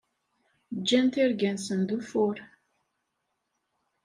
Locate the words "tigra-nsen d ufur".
1.13-2.37